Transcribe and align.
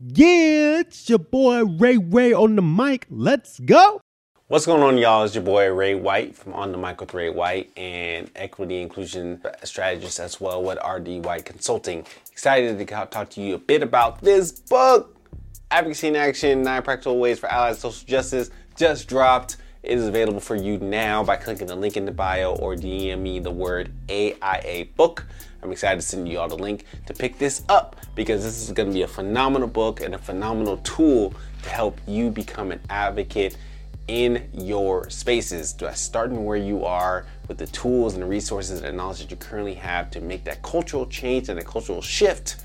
Yeah, 0.00 0.80
it's 0.80 1.08
your 1.08 1.20
boy 1.20 1.64
Ray 1.64 1.98
Ray 1.98 2.32
on 2.32 2.56
the 2.56 2.62
mic. 2.62 3.06
Let's 3.10 3.60
go. 3.60 4.00
What's 4.48 4.66
going 4.66 4.82
on, 4.82 4.98
y'all? 4.98 5.22
It's 5.22 5.36
your 5.36 5.44
boy 5.44 5.72
Ray 5.72 5.94
White 5.94 6.34
from 6.34 6.52
On 6.52 6.72
the 6.72 6.78
Mic 6.78 7.00
with 7.00 7.14
Ray 7.14 7.30
White 7.30 7.70
and 7.78 8.28
equity 8.34 8.82
inclusion 8.82 9.40
strategist 9.62 10.18
as 10.18 10.40
well 10.40 10.64
with 10.64 10.78
RD 10.84 11.24
White 11.24 11.44
Consulting. 11.44 12.04
Excited 12.32 12.76
to 12.76 12.84
talk 12.84 13.30
to 13.30 13.40
you 13.40 13.54
a 13.54 13.58
bit 13.58 13.84
about 13.84 14.20
this 14.20 14.50
book, 14.50 15.16
Advocacy 15.70 16.08
in 16.08 16.16
Action: 16.16 16.62
Nine 16.62 16.82
Practical 16.82 17.20
Ways 17.20 17.38
for 17.38 17.46
Allied 17.46 17.76
Social 17.76 18.04
Justice. 18.04 18.50
Just 18.76 19.06
dropped. 19.06 19.58
Is 19.84 20.06
available 20.06 20.40
for 20.40 20.56
you 20.56 20.78
now 20.78 21.22
by 21.22 21.36
clicking 21.36 21.66
the 21.66 21.76
link 21.76 21.98
in 21.98 22.06
the 22.06 22.10
bio 22.10 22.54
or 22.54 22.74
DM 22.74 23.18
me 23.18 23.38
the 23.38 23.50
word 23.50 23.92
AIA 24.08 24.86
book. 24.96 25.26
I'm 25.62 25.70
excited 25.70 26.00
to 26.00 26.06
send 26.06 26.26
you 26.26 26.38
all 26.38 26.48
the 26.48 26.56
link 26.56 26.86
to 27.04 27.12
pick 27.12 27.36
this 27.36 27.62
up 27.68 27.96
because 28.14 28.42
this 28.42 28.62
is 28.62 28.72
going 28.72 28.88
to 28.88 28.94
be 28.94 29.02
a 29.02 29.06
phenomenal 29.06 29.68
book 29.68 30.00
and 30.00 30.14
a 30.14 30.18
phenomenal 30.18 30.78
tool 30.78 31.34
to 31.64 31.68
help 31.68 32.00
you 32.06 32.30
become 32.30 32.72
an 32.72 32.80
advocate 32.88 33.58
in 34.08 34.48
your 34.54 35.10
spaces, 35.10 35.74
starting 35.92 36.46
where 36.46 36.56
you 36.56 36.86
are 36.86 37.26
with 37.46 37.58
the 37.58 37.66
tools 37.66 38.14
and 38.14 38.22
the 38.22 38.26
resources 38.26 38.80
and 38.80 38.96
knowledge 38.96 39.18
that 39.18 39.30
you 39.30 39.36
currently 39.36 39.74
have 39.74 40.10
to 40.12 40.20
make 40.22 40.44
that 40.44 40.62
cultural 40.62 41.04
change 41.04 41.50
and 41.50 41.58
a 41.58 41.64
cultural 41.64 42.00
shift 42.00 42.56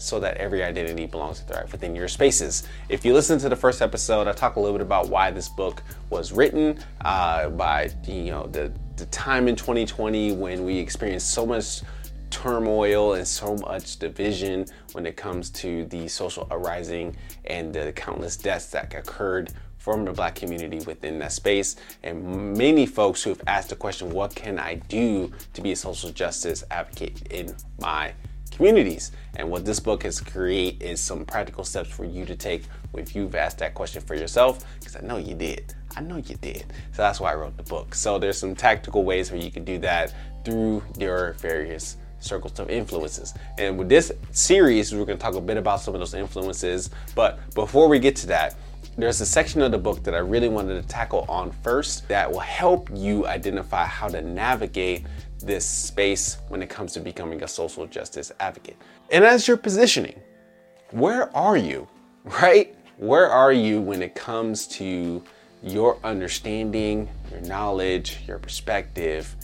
so 0.00 0.18
that 0.18 0.36
every 0.38 0.64
identity 0.64 1.06
belongs 1.06 1.40
to 1.40 1.44
thrive 1.44 1.70
within 1.72 1.94
your 1.94 2.08
spaces. 2.08 2.66
If 2.88 3.04
you 3.04 3.12
listen 3.12 3.38
to 3.40 3.48
the 3.48 3.56
first 3.56 3.82
episode, 3.82 4.26
I 4.26 4.32
talk 4.32 4.56
a 4.56 4.60
little 4.60 4.76
bit 4.76 4.84
about 4.84 5.08
why 5.08 5.30
this 5.30 5.48
book 5.48 5.82
was 6.08 6.32
written 6.32 6.78
uh, 7.04 7.50
by 7.50 7.90
you 8.06 8.30
know 8.30 8.46
the 8.46 8.72
the 8.96 9.06
time 9.06 9.48
in 9.48 9.56
2020 9.56 10.32
when 10.32 10.64
we 10.64 10.76
experienced 10.78 11.30
so 11.30 11.46
much 11.46 11.82
turmoil 12.30 13.14
and 13.14 13.26
so 13.26 13.56
much 13.56 13.98
division 13.98 14.66
when 14.92 15.06
it 15.06 15.16
comes 15.16 15.50
to 15.50 15.84
the 15.86 16.06
social 16.06 16.46
arising 16.50 17.16
and 17.46 17.74
the 17.74 17.92
countless 17.92 18.36
deaths 18.36 18.66
that 18.66 18.94
occurred 18.94 19.52
from 19.78 20.04
the 20.04 20.12
black 20.12 20.34
community 20.34 20.78
within 20.80 21.18
that 21.18 21.32
space 21.32 21.76
and 22.02 22.56
many 22.56 22.86
folks 22.86 23.22
who 23.22 23.30
have 23.30 23.42
asked 23.46 23.70
the 23.70 23.76
question 23.76 24.10
what 24.10 24.34
can 24.34 24.58
i 24.58 24.74
do 24.74 25.32
to 25.52 25.60
be 25.60 25.72
a 25.72 25.76
social 25.76 26.10
justice 26.10 26.62
advocate 26.70 27.22
in 27.32 27.54
my 27.80 28.12
communities. 28.60 29.12
And 29.36 29.50
what 29.50 29.64
this 29.64 29.80
book 29.80 30.02
has 30.02 30.20
create 30.20 30.82
is 30.82 31.00
some 31.00 31.24
practical 31.24 31.64
steps 31.64 31.88
for 31.88 32.04
you 32.04 32.26
to 32.26 32.36
take 32.36 32.64
if 32.92 33.16
you've 33.16 33.34
asked 33.34 33.56
that 33.60 33.72
question 33.72 34.02
for 34.02 34.14
yourself, 34.14 34.66
because 34.78 34.96
I 34.96 35.00
know 35.00 35.16
you 35.16 35.34
did. 35.34 35.74
I 35.96 36.02
know 36.02 36.16
you 36.18 36.34
did. 36.42 36.66
So 36.92 37.00
that's 37.00 37.20
why 37.20 37.32
I 37.32 37.36
wrote 37.36 37.56
the 37.56 37.62
book. 37.62 37.94
So 37.94 38.18
there's 38.18 38.36
some 38.36 38.54
tactical 38.54 39.02
ways 39.02 39.32
where 39.32 39.40
you 39.40 39.50
can 39.50 39.64
do 39.64 39.78
that 39.78 40.12
through 40.44 40.82
your 40.98 41.32
various 41.38 41.96
circles 42.18 42.60
of 42.60 42.68
influences. 42.68 43.32
And 43.56 43.78
with 43.78 43.88
this 43.88 44.12
series, 44.32 44.94
we're 44.94 45.06
going 45.06 45.16
to 45.16 45.22
talk 45.22 45.36
a 45.36 45.40
bit 45.40 45.56
about 45.56 45.80
some 45.80 45.94
of 45.94 46.00
those 46.00 46.12
influences. 46.12 46.90
But 47.14 47.38
before 47.54 47.88
we 47.88 47.98
get 47.98 48.14
to 48.16 48.26
that, 48.26 48.56
there's 48.98 49.22
a 49.22 49.26
section 49.26 49.62
of 49.62 49.72
the 49.72 49.78
book 49.78 50.02
that 50.02 50.14
I 50.14 50.18
really 50.18 50.50
wanted 50.50 50.82
to 50.82 50.86
tackle 50.86 51.24
on 51.30 51.50
first 51.62 52.06
that 52.08 52.30
will 52.30 52.40
help 52.40 52.90
you 52.92 53.26
identify 53.26 53.86
how 53.86 54.08
to 54.08 54.20
navigate 54.20 55.06
this 55.40 55.66
space 55.66 56.38
when 56.48 56.62
it 56.62 56.68
comes 56.68 56.92
to 56.92 57.00
becoming 57.00 57.42
a 57.42 57.48
social 57.48 57.86
justice 57.86 58.32
advocate. 58.40 58.76
And 59.10 59.24
as 59.24 59.48
you're 59.48 59.56
positioning, 59.56 60.20
where 60.90 61.34
are 61.36 61.56
you, 61.56 61.88
right? 62.24 62.74
Where 62.98 63.28
are 63.28 63.52
you 63.52 63.80
when 63.80 64.02
it 64.02 64.14
comes 64.14 64.66
to 64.68 65.22
your 65.62 65.98
understanding, 66.04 67.08
your 67.30 67.40
knowledge, 67.42 68.18
your 68.26 68.38
perspective 68.38 69.34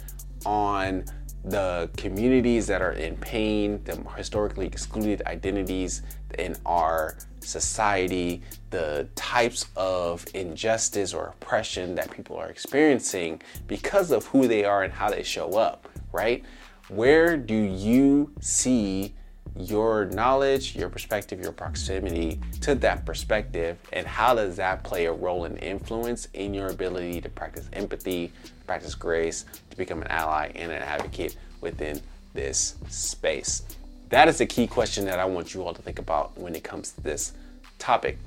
on 0.45 1.05
the 1.45 1.89
communities 1.97 2.67
that 2.67 2.83
are 2.83 2.93
in 2.93 3.17
pain, 3.17 3.81
the 3.85 3.97
historically 4.17 4.67
excluded 4.67 5.23
identities 5.27 6.03
in 6.39 6.57
our 6.67 7.17
society, 7.41 8.43
the 8.71 9.09
types 9.15 9.67
of 9.77 10.27
injustice 10.35 11.15
or 11.15 11.27
oppression 11.27 11.95
that 11.95 12.11
people 12.11 12.37
are 12.37 12.49
experiencing 12.49 13.41
because 13.69 14.11
of 14.11 14.27
who 14.27 14.49
they 14.49 14.65
are 14.65 14.83
and 14.83 14.93
how 14.93 15.09
they 15.09 15.23
show 15.23 15.53
up, 15.53 15.89
right? 16.13 16.45
Where 16.89 17.37
do 17.37 17.55
you 17.55 18.31
see 18.41 19.15
your 19.59 20.05
knowledge, 20.07 20.77
your 20.77 20.89
perspective, 20.89 21.41
your 21.41 21.53
proximity 21.53 22.39
to 22.61 22.75
that 22.77 23.07
perspective, 23.07 23.79
and 23.93 24.07
how 24.07 24.35
does 24.35 24.57
that 24.57 24.85
play 24.85 25.07
a 25.07 25.13
role 25.13 25.45
and 25.45 25.59
influence 25.63 26.29
in 26.35 26.53
your 26.53 26.69
ability 26.69 27.21
to 27.23 27.29
practice 27.29 27.69
empathy, 27.73 28.33
practice 28.67 28.95
grace, 28.95 29.47
to 29.71 29.77
become 29.77 30.03
an 30.03 30.09
ally 30.09 30.51
and 30.55 30.71
an 30.71 30.83
advocate 30.83 31.37
within 31.61 32.01
this 32.35 32.77
space? 32.89 33.63
That 34.11 34.29
is 34.29 34.39
the 34.39 34.47
key 34.47 34.67
question 34.67 35.05
that 35.07 35.19
I 35.19 35.25
want 35.25 35.55
you 35.55 35.65
all 35.65 35.75
to 35.75 35.83
think 35.83 35.99
about 35.99 36.39
when 36.39 36.55
it 36.55 36.63
comes 36.63 36.93
to 36.93 37.01
this 37.01 37.33
topic. 37.79 38.19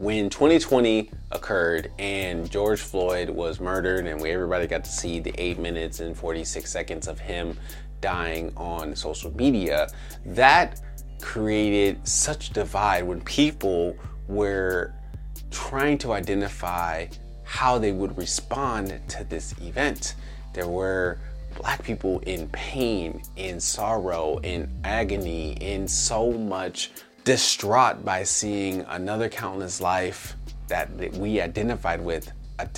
When 0.00 0.30
2020 0.30 1.10
occurred 1.30 1.92
and 1.98 2.50
George 2.50 2.80
Floyd 2.80 3.28
was 3.28 3.60
murdered, 3.60 4.06
and 4.06 4.18
we 4.18 4.30
everybody 4.30 4.66
got 4.66 4.82
to 4.84 4.90
see 4.90 5.20
the 5.20 5.34
eight 5.36 5.58
minutes 5.58 6.00
and 6.00 6.16
46 6.16 6.72
seconds 6.72 7.06
of 7.06 7.18
him 7.18 7.58
dying 8.00 8.50
on 8.56 8.96
social 8.96 9.30
media, 9.36 9.88
that 10.24 10.80
created 11.20 12.08
such 12.08 12.48
divide 12.54 13.02
when 13.02 13.20
people 13.20 13.94
were 14.26 14.94
trying 15.50 15.98
to 15.98 16.14
identify 16.14 17.06
how 17.44 17.76
they 17.76 17.92
would 17.92 18.16
respond 18.16 18.98
to 19.08 19.24
this 19.24 19.54
event. 19.60 20.14
There 20.54 20.66
were 20.66 21.18
black 21.58 21.84
people 21.84 22.20
in 22.20 22.48
pain, 22.48 23.20
in 23.36 23.60
sorrow, 23.60 24.38
in 24.38 24.74
agony, 24.82 25.58
in 25.60 25.86
so 25.86 26.32
much 26.32 26.90
distraught 27.24 28.04
by 28.04 28.22
seeing 28.22 28.82
another 28.88 29.28
countless 29.28 29.80
life 29.80 30.36
that 30.68 30.90
we 31.14 31.40
identified 31.40 32.00
with 32.00 32.30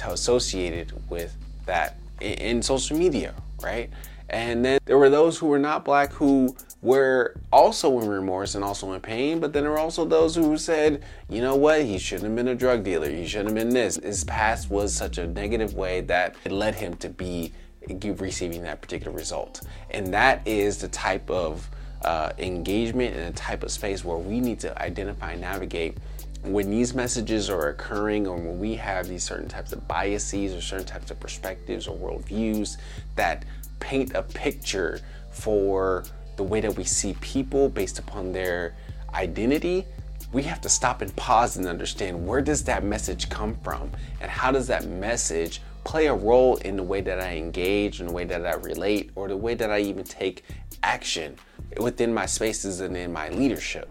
associated 0.07 0.93
with 1.11 1.37
that 1.67 1.99
in 2.21 2.63
social 2.63 2.97
media, 2.97 3.35
right? 3.63 3.91
And 4.31 4.65
then 4.65 4.81
there 4.85 4.97
were 4.97 5.11
those 5.11 5.37
who 5.37 5.47
were 5.47 5.59
not 5.59 5.85
black 5.85 6.13
who 6.13 6.57
were 6.81 7.35
also 7.53 8.01
in 8.01 8.09
remorse 8.09 8.55
and 8.55 8.65
also 8.65 8.93
in 8.93 9.01
pain, 9.01 9.39
but 9.39 9.53
then 9.53 9.63
there 9.63 9.73
were 9.73 9.79
also 9.79 10.05
those 10.05 10.35
who 10.35 10.57
said, 10.57 11.05
you 11.29 11.41
know 11.41 11.55
what, 11.55 11.83
he 11.83 11.99
shouldn't 11.99 12.25
have 12.25 12.35
been 12.35 12.49
a 12.49 12.55
drug 12.55 12.83
dealer, 12.83 13.09
he 13.09 13.27
shouldn't 13.27 13.51
have 13.51 13.57
been 13.57 13.75
this. 13.75 13.97
His 13.97 14.25
past 14.25 14.71
was 14.71 14.95
such 14.95 15.19
a 15.19 15.27
negative 15.27 15.75
way 15.75 16.01
that 16.03 16.35
it 16.45 16.51
led 16.51 16.75
him 16.75 16.97
to 16.97 17.09
be 17.09 17.53
receiving 17.89 18.63
that 18.63 18.81
particular 18.81 19.17
result. 19.17 19.63
And 19.91 20.13
that 20.15 20.47
is 20.47 20.79
the 20.79 20.89
type 20.89 21.29
of 21.31 21.69
uh, 22.05 22.33
engagement 22.39 23.17
and 23.17 23.29
a 23.29 23.33
type 23.33 23.63
of 23.63 23.71
space 23.71 24.05
where 24.05 24.19
we 24.19 24.41
need 24.41 24.61
to 24.61 24.83
identify 24.83 25.33
and 25.33 25.41
navigate 25.41 25.97
when 26.43 26.71
these 26.71 26.93
messages 26.95 27.49
are 27.49 27.69
occurring 27.69 28.27
or 28.27 28.37
when 28.37 28.59
we 28.59 28.75
have 28.75 29.07
these 29.07 29.23
certain 29.23 29.49
types 29.49 29.73
of 29.73 29.87
biases 29.87 30.55
or 30.55 30.61
certain 30.61 30.87
types 30.87 31.11
of 31.11 31.21
perspectives 31.21 31.87
or 31.87 31.97
worldviews 31.97 32.79
that 33.15 33.45
paint 33.79 34.13
a 34.15 34.23
picture 34.23 35.01
for 35.31 36.05
the 36.37 36.43
way 36.43 36.61
that 36.61 36.77
we 36.77 36.83
see 36.83 37.15
people 37.21 37.69
based 37.69 37.99
upon 37.99 38.33
their 38.33 38.75
identity 39.15 39.87
we 40.33 40.43
have 40.43 40.61
to 40.63 40.69
stop 40.69 41.03
and 41.03 41.15
pause 41.15 41.57
and 41.57 41.67
understand 41.67 42.27
where 42.27 42.41
does 42.41 42.65
that 42.65 42.83
message 42.83 43.29
come 43.29 43.55
from 43.63 43.91
and 44.21 44.31
how 44.31 44.51
does 44.51 44.67
that 44.67 44.87
message 44.87 45.61
play 45.85 46.07
a 46.07 46.15
role 46.15 46.57
in 46.59 46.77
the 46.77 46.83
way 46.83 47.01
that 47.01 47.21
I 47.21 47.37
engage, 47.37 48.01
in 48.01 48.07
the 48.07 48.13
way 48.13 48.25
that 48.25 48.47
I 48.47 48.55
relate, 48.55 49.11
or 49.15 49.29
the 49.29 49.37
way 49.37 49.55
that 49.55 49.71
I 49.71 49.81
even 49.81 50.05
take 50.05 50.45
action 50.83 51.37
within 51.79 52.13
my 52.13 52.27
spaces 52.27 52.81
and 52.81 52.97
in 52.97 53.13
my 53.13 53.29
leadership. 53.31 53.91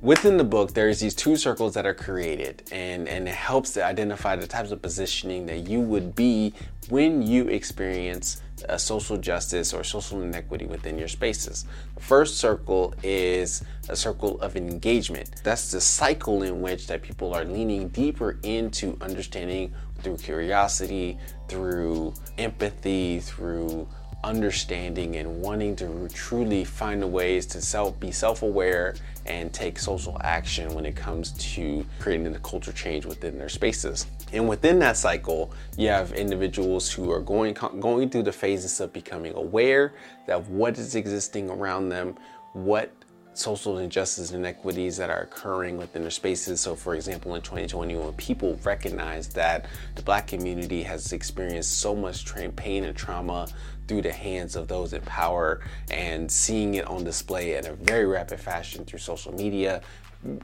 Within 0.00 0.36
the 0.36 0.44
book, 0.44 0.74
there's 0.74 1.00
these 1.00 1.14
two 1.14 1.36
circles 1.36 1.74
that 1.74 1.86
are 1.86 1.94
created, 1.94 2.62
and, 2.72 3.08
and 3.08 3.28
it 3.28 3.34
helps 3.34 3.72
to 3.74 3.84
identify 3.84 4.36
the 4.36 4.46
types 4.46 4.70
of 4.70 4.82
positioning 4.82 5.46
that 5.46 5.68
you 5.68 5.80
would 5.80 6.14
be 6.14 6.52
when 6.88 7.22
you 7.22 7.48
experience 7.48 8.42
a 8.68 8.78
social 8.78 9.16
justice 9.16 9.72
or 9.72 9.82
social 9.84 10.22
inequity 10.22 10.66
within 10.66 10.98
your 10.98 11.08
spaces. 11.08 11.64
The 11.94 12.02
first 12.02 12.38
circle 12.38 12.94
is 13.02 13.64
a 13.88 13.96
circle 13.96 14.40
of 14.40 14.56
engagement. 14.56 15.30
That's 15.42 15.70
the 15.70 15.80
cycle 15.80 16.42
in 16.42 16.60
which 16.60 16.86
that 16.88 17.02
people 17.02 17.34
are 17.34 17.44
leaning 17.44 17.88
deeper 17.88 18.38
into 18.42 18.96
understanding 19.00 19.72
through 20.00 20.16
curiosity, 20.18 21.18
through 21.48 22.14
empathy, 22.38 23.20
through 23.20 23.88
understanding 24.24 25.16
and 25.16 25.40
wanting 25.40 25.74
to 25.76 26.08
truly 26.12 26.64
find 26.64 27.02
the 27.02 27.06
ways 27.06 27.46
to 27.46 27.60
self 27.60 27.98
be 27.98 28.10
self-aware 28.10 28.94
and 29.26 29.52
take 29.52 29.78
social 29.78 30.16
action 30.22 30.74
when 30.74 30.84
it 30.84 30.96
comes 30.96 31.32
to 31.32 31.86
creating 32.00 32.32
the 32.32 32.38
culture 32.40 32.72
change 32.72 33.06
within 33.06 33.38
their 33.38 33.48
spaces. 33.48 34.06
And 34.32 34.48
within 34.48 34.78
that 34.80 34.96
cycle, 34.96 35.52
you 35.76 35.88
have 35.88 36.12
individuals 36.12 36.90
who 36.90 37.10
are 37.10 37.20
going 37.20 37.54
going 37.80 38.10
through 38.10 38.24
the 38.24 38.32
phases 38.32 38.80
of 38.80 38.92
becoming 38.92 39.34
aware 39.34 39.94
of 40.28 40.50
what 40.50 40.78
is 40.78 40.94
existing 40.94 41.50
around 41.50 41.88
them, 41.88 42.16
what 42.52 42.92
social 43.34 43.78
injustice 43.78 44.30
and 44.30 44.44
inequities 44.44 44.96
that 44.96 45.10
are 45.10 45.20
occurring 45.20 45.76
within 45.76 46.02
their 46.02 46.10
spaces. 46.10 46.60
So, 46.60 46.74
for 46.74 46.94
example, 46.94 47.34
in 47.34 47.42
2020, 47.42 47.96
when 47.96 48.12
people 48.14 48.58
recognize 48.62 49.28
that 49.28 49.66
the 49.94 50.02
black 50.02 50.26
community 50.26 50.82
has 50.82 51.12
experienced 51.12 51.78
so 51.78 51.94
much 51.94 52.24
pain 52.56 52.84
and 52.84 52.96
trauma 52.96 53.48
through 53.88 54.02
the 54.02 54.12
hands 54.12 54.56
of 54.56 54.68
those 54.68 54.92
in 54.92 55.02
power 55.02 55.60
and 55.90 56.30
seeing 56.30 56.74
it 56.74 56.86
on 56.86 57.04
display 57.04 57.56
in 57.56 57.66
a 57.66 57.72
very 57.74 58.06
rapid 58.06 58.38
fashion 58.38 58.84
through 58.84 58.98
social 58.98 59.32
media, 59.34 59.82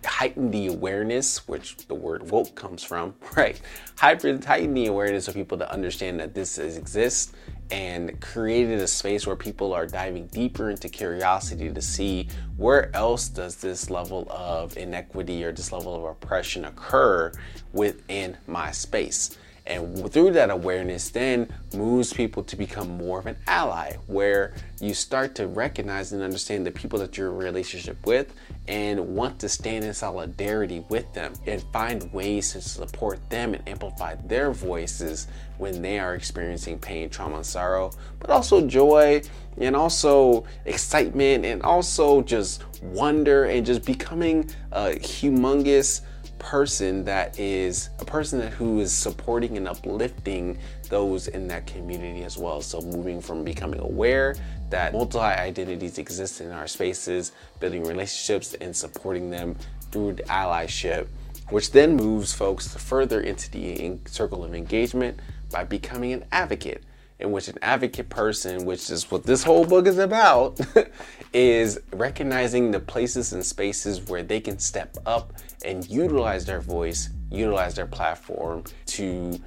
heighten 0.05 0.51
the 0.51 0.67
awareness, 0.67 1.47
which 1.47 1.77
the 1.87 1.95
word 1.95 2.29
woke 2.31 2.55
comes 2.55 2.83
from, 2.83 3.15
right? 3.37 3.61
Heighten 3.97 4.75
the 4.75 4.87
awareness 4.87 5.29
of 5.29 5.35
people 5.35 5.59
to 5.59 5.71
understand 5.73 6.19
that 6.21 6.35
this 6.35 6.59
is, 6.59 6.77
exists 6.77 7.33
and 7.71 8.21
created 8.21 8.81
a 8.81 8.87
space 8.87 9.27
where 9.27 9.37
people 9.37 9.73
are 9.73 9.87
diving 9.87 10.27
deeper 10.29 10.71
into 10.71 10.89
curiosity 10.89 11.71
to 11.71 11.83
see 11.83 12.29
where 12.57 12.95
else 12.97 13.29
does 13.29 13.57
this 13.57 13.91
level 13.91 14.27
of 14.31 14.77
inequity 14.77 15.45
or 15.45 15.53
this 15.53 15.73
level 15.73 15.95
of 15.95 16.05
oppression 16.05 16.65
occur 16.65 17.33
within 17.73 18.37
my 18.47 18.71
space 18.71 19.37
and 19.69 20.11
through 20.11 20.33
that 20.33 20.51
awareness, 20.51 21.11
then 21.11 21.49
moves 21.75 22.13
people 22.13 22.43
to 22.43 22.57
become 22.57 22.97
more 22.97 23.19
of 23.19 23.27
an 23.27 23.37
ally, 23.47 23.93
where 24.07 24.55
you 24.81 24.95
start 24.95 25.35
to 25.37 25.47
recognize 25.47 26.13
and 26.13 26.23
understand 26.23 26.67
the 26.67 26.71
people 26.71 26.99
that 27.01 27.17
you're 27.17 27.29
in 27.31 27.37
relationship 27.37 28.05
with 28.07 28.33
and 28.67 28.99
want 29.15 29.39
to 29.41 29.49
stand 29.49 29.85
in 29.85 29.93
solidarity 29.93 30.85
with 30.89 31.13
them 31.13 31.35
and 31.47 31.63
find 31.73 32.11
ways 32.13 32.53
to 32.53 32.61
support 32.63 33.19
them 33.29 33.55
and 33.55 33.69
amplify 33.69 34.15
their 34.27 34.53
voices 34.53 35.29
when 35.59 35.83
they 35.83 35.99
are 35.99 36.15
experiencing 36.15 36.79
pain, 36.79 37.11
trauma, 37.11 37.37
and 37.37 37.47
sorrow, 37.47 37.91
but 38.21 38.31
also 38.31 38.67
joy 38.67 39.21
and 39.59 39.77
also 39.77 40.45
excitement 40.65 41.45
and 41.45 41.63
also 41.63 42.23
just 42.23 42.65
wonder 42.83 43.45
and 43.45 43.67
just 43.67 43.85
becoming 43.85 44.49
a 44.73 44.91
humongous 44.93 46.03
person 46.39 47.05
that 47.05 47.39
is 47.39 47.91
a 47.99 48.05
person 48.05 48.39
that 48.39 48.53
who 48.53 48.81
is 48.81 48.93
supporting 48.93 49.57
and 49.57 49.69
uplifting 49.69 50.59
those 50.89 51.29
in 51.29 51.49
that 51.49 51.67
community 51.67 52.25
as 52.25 52.39
well. 52.39 52.61
So 52.61 52.81
moving 52.81 53.21
from 53.21 53.45
becoming 53.45 53.81
aware 53.81 54.35
that 54.71 54.93
multi 54.93 55.19
identities 55.19 55.99
exist 55.99 56.41
in 56.41 56.51
our 56.51 56.67
spaces, 56.67 57.33
building 57.61 57.85
relationships 57.85 58.55
and 58.55 58.75
supporting 58.75 59.31
them 59.31 59.57
through 59.91 60.15
the 60.15 60.23
allyship, 60.25 61.09
which 61.51 61.73
then 61.73 61.97
moves 61.97 62.33
folks 62.33 62.75
further 62.75 63.21
into 63.21 63.51
the 63.51 63.99
circle 64.07 64.45
of 64.45 64.55
engagement 64.55 65.21
by 65.51 65.65
becoming 65.65 66.13
an 66.13 66.25
advocate 66.33 66.85
in 67.21 67.33
which 67.33 67.49
an 67.49 67.59
advocate 67.63 68.09
person, 68.09 68.65
which 68.65 68.91
is 68.91 69.11
what 69.11 69.25
this 69.25 69.43
whole 69.43 69.65
book 69.65 69.87
is 69.87 69.99
about, 69.99 70.61
is 71.33 71.81
recognizing 71.93 72.71
the 72.71 72.79
places 72.79 73.33
and 73.33 73.45
spaces 73.45 74.01
where 74.09 74.23
they 74.23 74.41
can 74.41 74.59
step 74.59 74.97
up 75.05 75.33
and 75.65 75.89
utilize 75.89 76.45
their 76.45 76.61
voice, 76.61 77.11
utilize 77.31 77.75
their 77.75 77.87
platform 77.87 78.65
to 78.87 79.39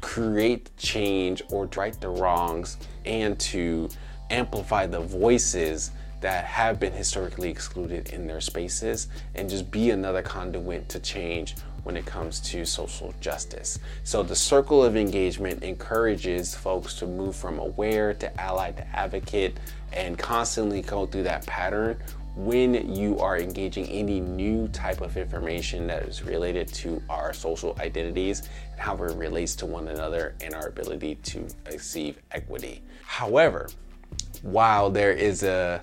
create 0.00 0.70
change 0.76 1.42
or 1.50 1.66
right 1.76 2.00
the 2.00 2.08
wrongs 2.08 2.76
and 3.04 3.38
to 3.38 3.88
amplify 4.30 4.86
the 4.86 5.00
voices 5.00 5.90
that 6.20 6.44
have 6.44 6.80
been 6.80 6.92
historically 6.92 7.50
excluded 7.50 8.08
in 8.10 8.26
their 8.26 8.40
spaces 8.40 9.08
and 9.34 9.48
just 9.48 9.70
be 9.70 9.90
another 9.90 10.22
conduit 10.22 10.88
to 10.88 10.98
change 10.98 11.54
when 11.84 11.96
it 11.96 12.04
comes 12.04 12.40
to 12.40 12.64
social 12.64 13.14
justice. 13.20 13.78
So 14.02 14.22
the 14.22 14.34
circle 14.34 14.82
of 14.82 14.96
engagement 14.96 15.62
encourages 15.62 16.54
folks 16.54 16.94
to 16.94 17.06
move 17.06 17.36
from 17.36 17.60
aware 17.60 18.12
to 18.14 18.40
ally 18.40 18.72
to 18.72 18.96
advocate 18.96 19.56
and 19.92 20.18
constantly 20.18 20.82
go 20.82 21.06
through 21.06 21.22
that 21.24 21.46
pattern 21.46 21.96
when 22.36 22.94
you 22.94 23.18
are 23.18 23.38
engaging 23.38 23.86
any 23.86 24.20
new 24.20 24.68
type 24.68 25.00
of 25.00 25.16
information 25.16 25.86
that 25.86 26.02
is 26.02 26.22
related 26.22 26.68
to 26.68 27.02
our 27.08 27.32
social 27.32 27.74
identities 27.80 28.48
and 28.72 28.80
how 28.80 28.94
it 28.94 29.16
relates 29.16 29.56
to 29.56 29.66
one 29.66 29.88
another 29.88 30.34
and 30.42 30.54
our 30.54 30.68
ability 30.68 31.14
to 31.16 31.46
achieve 31.66 32.18
equity. 32.32 32.82
However, 33.04 33.68
while 34.42 34.90
there 34.90 35.12
is 35.12 35.42
a 35.42 35.82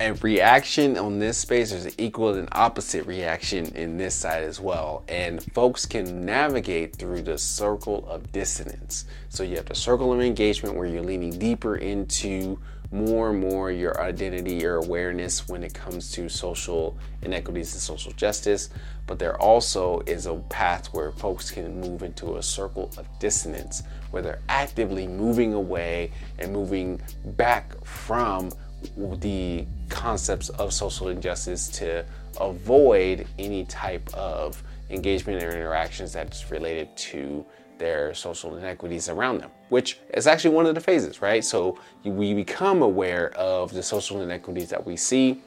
a 0.00 0.12
reaction 0.14 0.96
on 0.98 1.18
this 1.18 1.38
space, 1.38 1.70
there's 1.70 1.84
an 1.84 1.92
equal 1.98 2.34
and 2.34 2.48
opposite 2.52 3.06
reaction 3.06 3.66
in 3.76 3.96
this 3.96 4.14
side 4.14 4.42
as 4.42 4.58
well. 4.58 5.04
And 5.08 5.42
folks 5.52 5.86
can 5.86 6.24
navigate 6.24 6.96
through 6.96 7.22
the 7.22 7.38
circle 7.38 8.04
of 8.08 8.32
dissonance. 8.32 9.04
So 9.28 9.42
you 9.42 9.56
have 9.56 9.66
the 9.66 9.74
circle 9.74 10.12
of 10.12 10.20
engagement 10.20 10.76
where 10.76 10.86
you're 10.86 11.02
leaning 11.02 11.38
deeper 11.38 11.76
into 11.76 12.58
more 12.92 13.30
and 13.30 13.40
more 13.40 13.72
your 13.72 14.00
identity, 14.00 14.54
your 14.54 14.76
awareness 14.76 15.48
when 15.48 15.64
it 15.64 15.72
comes 15.72 16.12
to 16.12 16.28
social 16.28 16.96
inequities 17.22 17.72
and 17.72 17.80
social 17.80 18.12
justice. 18.12 18.68
But 19.06 19.18
there 19.18 19.40
also 19.40 20.00
is 20.06 20.26
a 20.26 20.34
path 20.34 20.92
where 20.92 21.10
folks 21.12 21.50
can 21.50 21.80
move 21.80 22.02
into 22.02 22.36
a 22.36 22.42
circle 22.42 22.90
of 22.98 23.06
dissonance 23.18 23.82
where 24.10 24.22
they're 24.22 24.42
actively 24.48 25.06
moving 25.06 25.54
away 25.54 26.12
and 26.38 26.52
moving 26.52 27.00
back 27.36 27.82
from 27.84 28.50
the 28.96 29.66
concepts 29.88 30.48
of 30.50 30.72
social 30.72 31.08
injustice 31.08 31.68
to 31.68 32.04
avoid 32.40 33.26
any 33.38 33.64
type 33.64 34.12
of 34.14 34.62
engagement 34.90 35.42
or 35.42 35.50
interactions 35.50 36.12
that's 36.12 36.50
related 36.50 36.94
to 36.96 37.44
their 37.82 38.14
social 38.14 38.56
inequities 38.56 39.08
around 39.08 39.38
them, 39.38 39.50
which 39.68 39.98
is 40.14 40.28
actually 40.28 40.54
one 40.54 40.66
of 40.66 40.76
the 40.76 40.80
phases, 40.80 41.20
right? 41.20 41.44
So 41.44 41.76
we 42.04 42.32
become 42.32 42.80
aware 42.80 43.32
of 43.36 43.72
the 43.72 43.82
social 43.82 44.22
inequities 44.22 44.70
that 44.70 44.86
we 44.86 44.96
see. 44.96 45.42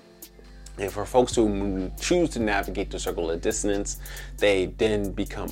And 0.78 0.92
for 0.92 1.06
folks 1.06 1.34
who 1.34 1.90
choose 1.98 2.30
to 2.32 2.40
navigate 2.40 2.92
the 2.92 3.00
circle 3.00 3.32
of 3.32 3.40
dissonance, 3.40 4.02
they 4.36 4.66
then 4.78 5.14
become 5.14 5.50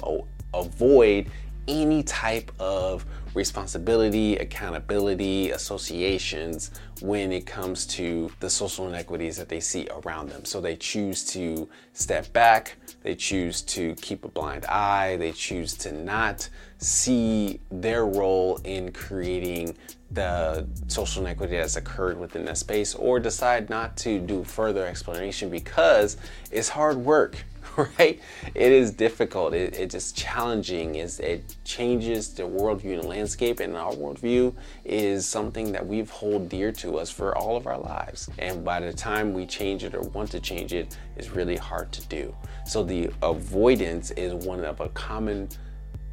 avoid 0.53 1.31
any 1.69 2.03
type 2.03 2.51
of 2.59 3.05
responsibility, 3.33 4.35
accountability, 4.35 5.51
associations 5.51 6.71
when 7.01 7.31
it 7.31 7.45
comes 7.45 7.85
to 7.85 8.29
the 8.41 8.49
social 8.49 8.89
inequities 8.89 9.37
that 9.37 9.47
they 9.47 9.61
see 9.61 9.87
around 9.89 10.29
them. 10.29 10.43
So 10.43 10.59
they 10.59 10.75
choose 10.75 11.23
to 11.27 11.69
step 11.93 12.31
back, 12.33 12.75
they 13.03 13.15
choose 13.15 13.61
to 13.61 13.95
keep 13.95 14.25
a 14.25 14.29
blind 14.29 14.65
eye, 14.65 15.17
they 15.17 15.31
choose 15.31 15.75
to 15.75 15.91
not 15.91 16.49
see 16.77 17.59
their 17.69 18.05
role 18.05 18.59
in 18.63 18.91
creating 18.91 19.75
the 20.11 20.67
social 20.87 21.23
inequity 21.23 21.57
that's 21.57 21.75
occurred 21.75 22.19
within 22.19 22.45
that 22.45 22.57
space 22.57 22.95
or 22.95 23.19
decide 23.19 23.69
not 23.69 23.97
to 23.97 24.19
do 24.19 24.43
further 24.43 24.85
explanation 24.85 25.49
because 25.49 26.17
it's 26.51 26.69
hard 26.69 26.97
work 26.97 27.43
right? 27.99 28.19
It 28.53 28.71
is 28.71 28.91
difficult. 28.91 29.53
It, 29.53 29.75
it's 29.75 29.93
just 29.93 30.15
challenging. 30.15 30.95
It 30.95 31.55
changes 31.63 32.33
the 32.33 32.43
worldview 32.43 32.99
and 32.99 33.05
landscape, 33.05 33.59
and 33.59 33.75
our 33.75 33.93
worldview 33.93 34.53
is 34.85 35.25
something 35.25 35.71
that 35.71 35.85
we've 35.85 36.09
hold 36.09 36.49
dear 36.49 36.71
to 36.73 36.97
us 36.97 37.09
for 37.09 37.37
all 37.37 37.57
of 37.57 37.67
our 37.67 37.77
lives. 37.77 38.29
And 38.37 38.63
by 38.63 38.79
the 38.79 38.93
time 38.93 39.33
we 39.33 39.45
change 39.45 39.83
it 39.83 39.95
or 39.95 40.01
want 40.01 40.31
to 40.31 40.39
change 40.39 40.73
it, 40.73 40.97
it's 41.15 41.31
really 41.31 41.57
hard 41.57 41.91
to 41.93 42.05
do. 42.07 42.35
So 42.65 42.83
the 42.83 43.09
avoidance 43.21 44.11
is 44.11 44.33
one 44.33 44.63
of 44.63 44.79
a 44.79 44.89
common 44.89 45.49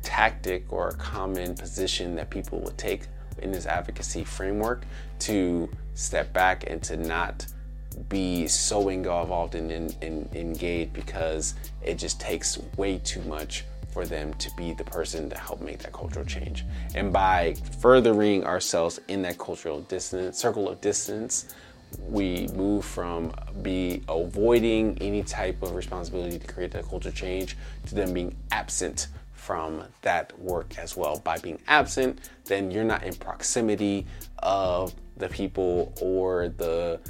tactic 0.02 0.72
or 0.72 0.88
a 0.88 0.94
common 0.94 1.54
position 1.54 2.14
that 2.16 2.30
people 2.30 2.60
would 2.60 2.78
take 2.78 3.06
in 3.42 3.52
this 3.52 3.66
advocacy 3.66 4.24
framework 4.24 4.84
to 5.18 5.68
step 5.94 6.32
back 6.32 6.64
and 6.66 6.82
to 6.82 6.96
not 6.96 7.46
be 8.08 8.46
so 8.46 8.88
involved 8.88 9.54
and, 9.54 9.70
and, 9.70 9.96
and 10.02 10.34
engaged 10.34 10.92
because 10.92 11.54
it 11.82 11.96
just 11.96 12.20
takes 12.20 12.58
way 12.76 12.98
too 12.98 13.22
much 13.22 13.64
for 13.92 14.06
them 14.06 14.32
to 14.34 14.50
be 14.56 14.72
the 14.72 14.84
person 14.84 15.28
to 15.28 15.36
help 15.36 15.60
make 15.60 15.80
that 15.80 15.92
cultural 15.92 16.24
change. 16.24 16.64
And 16.94 17.12
by 17.12 17.54
furthering 17.80 18.44
ourselves 18.44 19.00
in 19.08 19.22
that 19.22 19.38
cultural 19.38 19.80
distance, 19.82 20.38
circle 20.38 20.68
of 20.68 20.80
dissonance, 20.80 21.52
we 21.98 22.46
move 22.54 22.84
from 22.84 23.32
be 23.62 24.02
avoiding 24.08 24.96
any 25.00 25.24
type 25.24 25.60
of 25.62 25.74
responsibility 25.74 26.38
to 26.38 26.46
create 26.46 26.70
that 26.72 26.88
culture 26.88 27.10
change 27.10 27.56
to 27.86 27.94
then 27.94 28.14
being 28.14 28.36
absent 28.52 29.08
from 29.32 29.82
that 30.02 30.38
work 30.38 30.78
as 30.78 30.96
well. 30.96 31.18
By 31.18 31.38
being 31.38 31.60
absent, 31.66 32.30
then 32.44 32.70
you're 32.70 32.84
not 32.84 33.02
in 33.02 33.14
proximity 33.14 34.06
of 34.38 34.94
the 35.16 35.28
people 35.28 35.92
or 36.00 36.48
the 36.48 37.00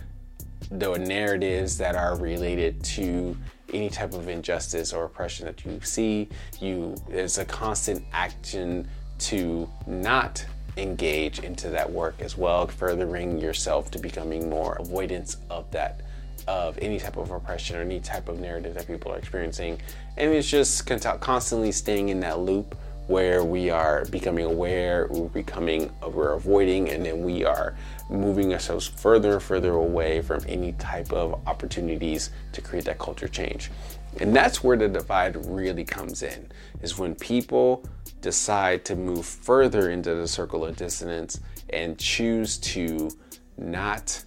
the 0.71 0.97
narratives 0.99 1.79
that 1.79 1.97
are 1.97 2.17
related 2.17 2.83
to 2.83 3.37
any 3.73 3.88
type 3.88 4.12
of 4.12 4.29
injustice 4.29 4.93
or 4.93 5.05
oppression 5.05 5.47
that 5.47 5.64
you 5.64 5.81
see. 5.83 6.29
You 6.61 6.97
there's 7.09 7.38
a 7.38 7.45
constant 7.45 8.05
action 8.12 8.88
to 9.21 9.69
not 9.87 10.45
engage 10.76 11.40
into 11.40 11.69
that 11.71 11.90
work 11.90 12.21
as 12.21 12.37
well, 12.37 12.67
furthering 12.67 13.38
yourself 13.38 13.90
to 13.93 13.99
becoming 13.99 14.49
more 14.49 14.76
avoidance 14.81 15.37
of 15.50 15.71
that 15.73 16.02
of 16.49 16.79
any 16.79 16.99
type 16.99 17.17
of 17.17 17.31
oppression 17.31 17.76
or 17.76 17.83
any 17.83 18.00
type 18.00 18.29
of 18.29 18.40
narrative 18.40 18.75
that 18.75 18.87
people 18.87 19.12
are 19.12 19.19
experiencing. 19.19 19.79
And 20.17 20.33
it's 20.33 20.49
just 20.49 20.87
constantly 21.21 21.71
staying 21.71 22.09
in 22.09 22.21
that 22.21 22.40
loop 22.40 22.76
where 23.11 23.43
we 23.43 23.71
are 23.71 24.05
becoming 24.05 24.45
aware, 24.45 25.09
we're 25.11 25.29
becoming, 25.29 25.90
we're 26.12 26.35
avoiding, 26.35 26.90
and 26.90 27.05
then 27.05 27.25
we 27.25 27.45
are 27.45 27.75
moving 28.09 28.52
ourselves 28.52 28.87
further 28.87 29.33
and 29.33 29.43
further 29.43 29.73
away 29.73 30.23
from 30.23 30.40
any 30.47 30.73
type 30.75 31.12
of 31.12 31.45
opportunities 31.49 32.31
to 32.52 32.61
create 32.61 32.85
that 32.85 33.00
culture 33.00 33.26
change. 33.26 33.73
And 34.21 34.35
that's 34.35 34.62
where 34.62 34.76
the 34.76 34.87
divide 34.87 35.45
really 35.47 35.85
comes 35.85 36.23
in, 36.23 36.52
is 36.83 36.99
when 36.99 37.17
people 37.17 37.85
decide 38.21 38.85
to 38.85 38.95
move 38.95 39.26
further 39.26 39.90
into 39.90 40.14
the 40.14 40.29
circle 40.29 40.64
of 40.64 40.76
dissonance 40.76 41.40
and 41.71 41.99
choose 41.99 42.59
to 42.59 43.11
not 43.59 44.25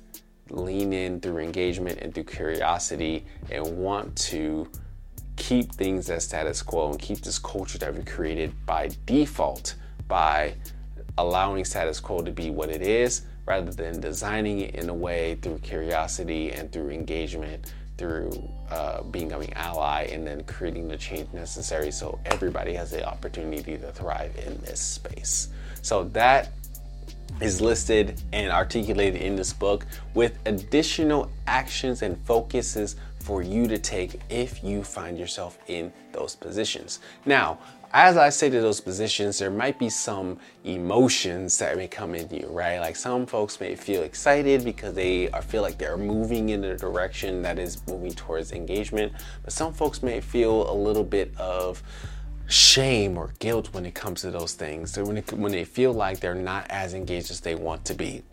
lean 0.50 0.92
in 0.92 1.22
through 1.22 1.38
engagement 1.38 2.00
and 2.02 2.14
through 2.14 2.26
curiosity 2.26 3.26
and 3.50 3.66
want 3.78 4.14
to 4.18 4.70
keep 5.36 5.72
things 5.72 6.10
as 6.10 6.24
status 6.24 6.62
quo 6.62 6.92
and 6.92 7.00
keep 7.00 7.20
this 7.22 7.40
culture 7.40 7.78
that 7.78 7.94
we 7.94 8.04
created 8.04 8.54
by 8.66 8.90
default 9.06 9.76
by 10.08 10.54
allowing 11.18 11.66
status 11.66 12.00
quo 12.00 12.22
to 12.22 12.32
be 12.32 12.50
what 12.50 12.70
it 12.70 12.82
is 12.82 13.24
rather 13.46 13.72
than 13.72 14.00
designing 14.00 14.60
it 14.60 14.76
in 14.76 14.90
a 14.90 14.94
way 14.94 15.36
through 15.42 15.58
curiosity 15.60 16.52
and 16.52 16.72
through 16.72 16.90
engagement 16.90 17.74
through 17.98 18.32
uh, 18.70 19.04
being 19.04 19.32
an 19.32 19.54
ally 19.54 20.04
and 20.12 20.26
then 20.26 20.44
creating 20.46 20.88
the 20.88 20.98
change 20.98 21.32
necessary 21.34 21.92
so 21.92 22.20
everybody 22.26 22.74
has 22.74 22.92
the 22.92 23.08
opportunity 23.08 23.78
to 23.78 23.92
thrive 23.92 24.36
in 24.46 24.58
this 24.62 24.80
space. 24.80 25.50
So 25.82 26.06
that 26.06 26.52
is 27.42 27.62
listed 27.62 28.22
and 28.32 28.52
articulated 28.52 29.22
in 29.22 29.36
this 29.36 29.54
book 29.54 29.86
with 30.14 30.38
additional 30.46 31.30
actions 31.48 32.02
and 32.02 32.18
focuses 32.26 32.96
for 33.24 33.42
you 33.42 33.68
to 33.68 33.78
take 33.78 34.20
if 34.30 34.64
you 34.64 34.84
find 34.84 35.18
yourself 35.18 35.58
in 35.68 35.92
those 36.12 36.36
positions. 36.36 37.00
Now, 37.26 37.58
as 37.94 38.18
I 38.18 38.30
say 38.30 38.50
to 38.50 38.60
those 38.60 38.82
positions, 38.82 39.38
there 39.38 39.52
might 39.52 39.78
be 39.78 39.88
some 39.88 40.40
emotions 40.64 41.58
that 41.60 41.78
may 41.78 41.88
come 41.88 42.16
in 42.16 42.28
you, 42.30 42.48
right? 42.48 42.80
Like 42.80 42.96
some 42.96 43.26
folks 43.26 43.60
may 43.60 43.76
feel 43.76 44.02
excited 44.02 44.66
because 44.66 44.96
they 44.96 45.28
feel 45.48 45.62
like 45.62 45.78
they're 45.78 45.96
moving 45.98 46.50
in 46.50 46.64
a 46.64 46.76
direction 46.76 47.44
that 47.44 47.60
is 47.60 47.82
moving 47.88 48.12
towards 48.12 48.52
engagement, 48.52 49.14
but 49.44 49.54
some 49.54 49.74
folks 49.74 50.02
may 50.02 50.20
feel 50.20 50.70
a 50.72 50.76
little 50.76 51.04
bit 51.04 51.38
of 51.38 51.84
shame 52.48 53.18
or 53.18 53.32
guilt 53.40 53.70
when 53.74 53.86
it 53.86 53.94
comes 53.94 54.22
to 54.22 54.32
those 54.32 54.54
things. 54.54 54.92
So 54.92 55.06
when, 55.06 55.18
it, 55.18 55.32
when 55.32 55.52
they 55.52 55.64
feel 55.64 55.94
like 55.94 56.20
they're 56.20 56.36
not 56.36 56.66
as 56.70 56.96
engaged 56.96 57.30
as 57.32 57.42
they 57.42 57.56
want 57.56 57.86
to 57.86 57.94
be. 57.94 58.24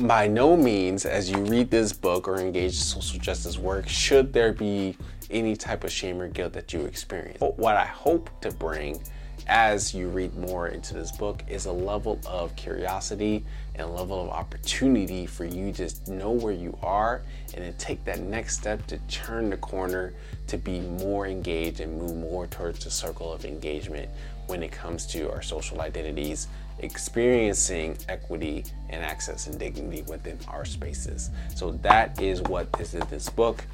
By 0.00 0.26
no 0.26 0.56
means, 0.56 1.04
as 1.04 1.30
you 1.30 1.38
read 1.38 1.70
this 1.70 1.92
book 1.92 2.26
or 2.26 2.38
engage 2.38 2.72
in 2.72 2.78
social 2.78 3.20
justice 3.20 3.58
work, 3.58 3.88
should 3.88 4.32
there 4.32 4.52
be 4.52 4.96
any 5.30 5.56
type 5.56 5.84
of 5.84 5.92
shame 5.92 6.20
or 6.20 6.28
guilt 6.28 6.52
that 6.54 6.72
you 6.72 6.80
experience. 6.82 7.38
But 7.38 7.58
what 7.58 7.76
I 7.76 7.86
hope 7.86 8.30
to 8.42 8.50
bring 8.50 9.00
as 9.46 9.94
you 9.94 10.08
read 10.08 10.36
more 10.36 10.68
into 10.68 10.94
this 10.94 11.12
book 11.12 11.42
is 11.48 11.66
a 11.66 11.72
level 11.72 12.20
of 12.26 12.54
curiosity 12.56 13.44
and 13.74 13.82
a 13.82 13.90
level 13.90 14.22
of 14.22 14.28
opportunity 14.28 15.26
for 15.26 15.44
you 15.44 15.72
to 15.72 15.90
know 16.12 16.30
where 16.30 16.52
you 16.52 16.76
are 16.82 17.22
and 17.54 17.64
then 17.64 17.72
take 17.78 18.04
that 18.04 18.20
next 18.20 18.58
step 18.58 18.86
to 18.88 18.98
turn 19.08 19.50
the 19.50 19.56
corner 19.56 20.12
to 20.46 20.58
be 20.58 20.80
more 20.80 21.26
engaged 21.26 21.80
and 21.80 21.98
move 21.98 22.16
more 22.16 22.46
towards 22.46 22.84
the 22.84 22.90
circle 22.90 23.32
of 23.32 23.44
engagement 23.44 24.08
when 24.46 24.62
it 24.62 24.72
comes 24.72 25.06
to 25.06 25.30
our 25.30 25.42
social 25.42 25.80
identities, 25.80 26.48
experiencing 26.82 27.96
equity 28.08 28.64
and 28.88 29.04
access 29.04 29.46
and 29.46 29.58
dignity 29.58 30.02
within 30.02 30.38
our 30.48 30.64
spaces. 30.64 31.30
So 31.54 31.72
that 31.82 32.20
is 32.20 32.42
what 32.42 32.68
is 32.80 32.94
in 32.94 33.06
this 33.08 33.28
book. 33.28 33.64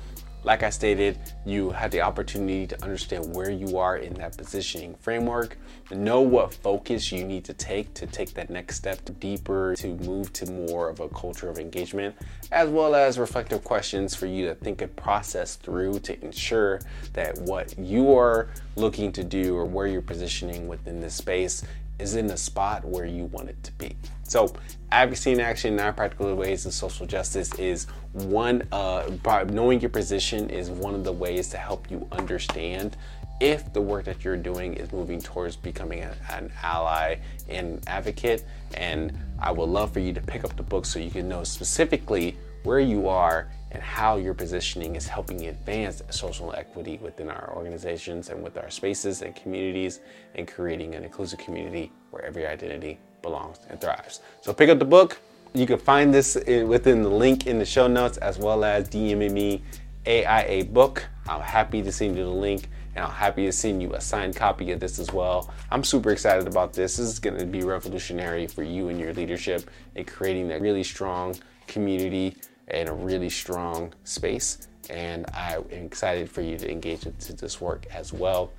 Like 0.46 0.62
I 0.62 0.70
stated, 0.70 1.18
you 1.44 1.70
had 1.70 1.90
the 1.90 2.02
opportunity 2.02 2.68
to 2.68 2.84
understand 2.84 3.34
where 3.34 3.50
you 3.50 3.78
are 3.78 3.96
in 3.96 4.14
that 4.14 4.36
positioning 4.36 4.94
framework, 4.94 5.58
know 5.90 6.20
what 6.20 6.54
focus 6.54 7.10
you 7.10 7.24
need 7.24 7.44
to 7.46 7.52
take 7.52 7.92
to 7.94 8.06
take 8.06 8.32
that 8.34 8.48
next 8.48 8.76
step 8.76 9.00
deeper, 9.18 9.74
to 9.78 9.88
move 9.88 10.32
to 10.34 10.46
more 10.48 10.88
of 10.88 11.00
a 11.00 11.08
culture 11.08 11.48
of 11.48 11.58
engagement, 11.58 12.14
as 12.52 12.68
well 12.68 12.94
as 12.94 13.18
reflective 13.18 13.64
questions 13.64 14.14
for 14.14 14.26
you 14.26 14.46
to 14.46 14.54
think 14.54 14.82
and 14.82 14.94
process 14.94 15.56
through 15.56 15.98
to 15.98 16.24
ensure 16.24 16.80
that 17.12 17.36
what 17.38 17.76
you 17.76 18.16
are 18.16 18.48
looking 18.76 19.10
to 19.10 19.24
do 19.24 19.56
or 19.56 19.64
where 19.64 19.88
you're 19.88 20.00
positioning 20.00 20.68
within 20.68 21.00
this 21.00 21.16
space 21.16 21.64
is 21.98 22.16
in 22.16 22.26
the 22.26 22.36
spot 22.36 22.84
where 22.84 23.06
you 23.06 23.24
want 23.24 23.48
it 23.48 23.62
to 23.64 23.72
be. 23.72 23.96
So, 24.24 24.52
advocacy 24.90 25.32
in 25.32 25.40
action, 25.40 25.76
nine 25.76 25.94
practical 25.94 26.34
ways 26.34 26.66
of 26.66 26.72
social 26.72 27.06
justice 27.06 27.54
is 27.54 27.86
one. 28.12 28.66
Uh, 28.72 29.10
knowing 29.48 29.80
your 29.80 29.90
position 29.90 30.50
is 30.50 30.70
one 30.70 30.94
of 30.94 31.04
the 31.04 31.12
ways 31.12 31.48
to 31.50 31.56
help 31.56 31.90
you 31.90 32.06
understand 32.12 32.96
if 33.40 33.72
the 33.72 33.80
work 33.80 34.04
that 34.06 34.24
you're 34.24 34.36
doing 34.36 34.74
is 34.74 34.92
moving 34.92 35.20
towards 35.20 35.56
becoming 35.56 36.02
a, 36.02 36.16
an 36.30 36.50
ally 36.62 37.16
and 37.48 37.82
advocate. 37.86 38.44
And 38.74 39.16
I 39.38 39.50
would 39.52 39.68
love 39.68 39.92
for 39.92 40.00
you 40.00 40.12
to 40.12 40.20
pick 40.20 40.44
up 40.44 40.56
the 40.56 40.62
book 40.62 40.86
so 40.86 40.98
you 40.98 41.10
can 41.10 41.28
know 41.28 41.44
specifically 41.44 42.36
where 42.62 42.80
you 42.80 43.08
are 43.08 43.48
and 43.76 43.82
how 43.82 44.16
your 44.16 44.32
positioning 44.32 44.96
is 44.96 45.06
helping 45.06 45.48
advance 45.48 46.02
social 46.08 46.50
equity 46.54 46.98
within 47.02 47.28
our 47.28 47.52
organizations 47.54 48.30
and 48.30 48.42
with 48.42 48.56
our 48.56 48.70
spaces 48.70 49.20
and 49.20 49.36
communities 49.36 50.00
and 50.34 50.48
creating 50.48 50.94
an 50.94 51.04
inclusive 51.04 51.38
community 51.38 51.92
where 52.10 52.24
every 52.24 52.46
identity 52.46 52.98
belongs 53.20 53.58
and 53.68 53.78
thrives. 53.78 54.20
So 54.40 54.54
pick 54.54 54.70
up 54.70 54.78
the 54.78 54.86
book. 54.86 55.20
You 55.52 55.66
can 55.66 55.78
find 55.78 56.14
this 56.14 56.36
within 56.46 57.02
the 57.02 57.10
link 57.10 57.46
in 57.46 57.58
the 57.58 57.66
show 57.66 57.86
notes 57.86 58.16
as 58.16 58.38
well 58.38 58.64
as 58.64 58.88
DMing 58.88 59.32
me 59.32 59.62
AIA 60.06 60.64
book. 60.64 61.04
I'm 61.28 61.42
happy 61.42 61.82
to 61.82 61.92
send 61.92 62.16
you 62.16 62.24
the 62.24 62.30
link 62.30 62.70
and 62.94 63.04
I'm 63.04 63.10
happy 63.10 63.44
to 63.44 63.52
send 63.52 63.82
you 63.82 63.92
a 63.92 64.00
signed 64.00 64.36
copy 64.36 64.72
of 64.72 64.80
this 64.80 64.98
as 64.98 65.12
well. 65.12 65.52
I'm 65.70 65.84
super 65.84 66.12
excited 66.12 66.48
about 66.48 66.72
this. 66.72 66.96
This 66.96 67.08
is 67.10 67.18
going 67.18 67.36
to 67.36 67.44
be 67.44 67.62
revolutionary 67.62 68.46
for 68.46 68.62
you 68.62 68.88
and 68.88 68.98
your 68.98 69.12
leadership 69.12 69.70
in 69.96 70.06
creating 70.06 70.50
a 70.50 70.58
really 70.58 70.82
strong 70.82 71.36
community 71.66 72.38
in 72.68 72.88
a 72.88 72.94
really 72.94 73.30
strong 73.30 73.92
space. 74.04 74.68
And 74.88 75.26
I 75.34 75.56
am 75.56 75.84
excited 75.86 76.30
for 76.30 76.42
you 76.42 76.56
to 76.58 76.70
engage 76.70 77.06
into 77.06 77.32
this 77.32 77.60
work 77.60 77.86
as 77.92 78.12
well. 78.12 78.52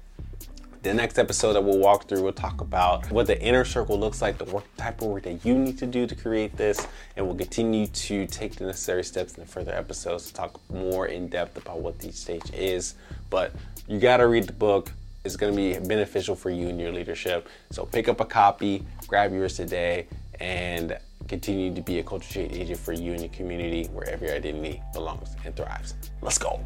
The 0.83 0.93
next 0.93 1.17
episode 1.17 1.53
that 1.53 1.63
we'll 1.63 1.79
walk 1.79 2.07
through, 2.07 2.21
we'll 2.21 2.33
talk 2.33 2.61
about 2.61 3.09
what 3.11 3.27
the 3.27 3.41
inner 3.41 3.65
circle 3.65 3.99
looks 3.99 4.21
like, 4.21 4.37
the 4.37 4.45
work 4.45 4.63
type 4.77 5.01
of 5.01 5.07
work 5.07 5.23
that 5.23 5.43
you 5.43 5.57
need 5.57 5.77
to 5.79 5.87
do 5.87 6.05
to 6.05 6.15
create 6.15 6.55
this, 6.55 6.87
and 7.15 7.25
we'll 7.25 7.35
continue 7.35 7.87
to 7.87 8.27
take 8.27 8.55
the 8.55 8.65
necessary 8.65 9.03
steps 9.03 9.33
in 9.33 9.41
the 9.41 9.49
further 9.49 9.73
episodes 9.73 10.27
to 10.27 10.33
talk 10.33 10.61
more 10.69 11.07
in 11.07 11.27
depth 11.27 11.57
about 11.57 11.79
what 11.81 11.95
each 12.05 12.13
stage 12.13 12.53
is. 12.53 12.95
But 13.29 13.53
you 13.87 13.99
got 13.99 14.17
to 14.17 14.27
read 14.27 14.45
the 14.45 14.53
book. 14.53 14.91
It's 15.25 15.35
to 15.35 15.51
be 15.51 15.77
beneficial 15.77 16.35
for 16.35 16.51
you 16.51 16.69
and 16.69 16.79
your 16.79 16.93
leadership. 16.93 17.49
So 17.71 17.85
pick 17.85 18.07
up 18.07 18.21
a 18.21 18.25
copy, 18.25 18.85
grab 19.07 19.33
yours 19.33 19.57
today, 19.57 20.07
and 20.39 20.97
continue 21.27 21.73
to 21.73 21.81
be 21.81 21.99
a 21.99 22.03
culture 22.03 22.33
change 22.33 22.53
agent 22.53 22.79
for 22.79 22.93
you 22.93 23.11
and 23.11 23.21
your 23.21 23.29
community 23.29 23.85
where 23.93 24.09
every 24.09 24.31
identity 24.31 24.81
belongs 24.93 25.35
and 25.45 25.55
thrives. 25.55 25.95
Let's 26.21 26.37
go. 26.37 26.61